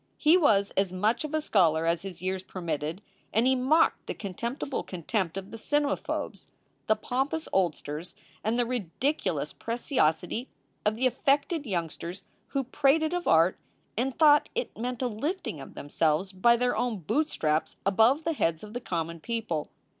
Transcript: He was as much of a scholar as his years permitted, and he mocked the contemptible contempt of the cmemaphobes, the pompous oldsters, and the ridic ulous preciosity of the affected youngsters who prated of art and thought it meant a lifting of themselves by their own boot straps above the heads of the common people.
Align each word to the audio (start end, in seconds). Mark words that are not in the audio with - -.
He 0.17 0.35
was 0.35 0.71
as 0.75 0.91
much 0.91 1.23
of 1.23 1.31
a 1.35 1.39
scholar 1.39 1.85
as 1.85 2.01
his 2.01 2.23
years 2.23 2.41
permitted, 2.41 3.03
and 3.31 3.45
he 3.45 3.55
mocked 3.55 4.07
the 4.07 4.15
contemptible 4.15 4.81
contempt 4.81 5.37
of 5.37 5.51
the 5.51 5.57
cmemaphobes, 5.59 6.47
the 6.87 6.95
pompous 6.95 7.47
oldsters, 7.53 8.15
and 8.43 8.57
the 8.57 8.63
ridic 8.63 8.89
ulous 9.27 9.53
preciosity 9.55 10.49
of 10.87 10.95
the 10.95 11.05
affected 11.05 11.67
youngsters 11.67 12.23
who 12.47 12.63
prated 12.63 13.13
of 13.13 13.27
art 13.27 13.59
and 13.95 14.17
thought 14.17 14.49
it 14.55 14.75
meant 14.75 15.03
a 15.03 15.07
lifting 15.07 15.61
of 15.61 15.75
themselves 15.75 16.31
by 16.31 16.55
their 16.57 16.75
own 16.75 16.97
boot 16.97 17.29
straps 17.29 17.77
above 17.85 18.23
the 18.23 18.33
heads 18.33 18.63
of 18.63 18.73
the 18.73 18.81
common 18.81 19.19
people. 19.19 19.69